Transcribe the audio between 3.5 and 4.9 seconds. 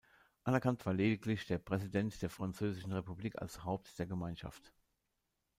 Haupt der Gemeinschaft.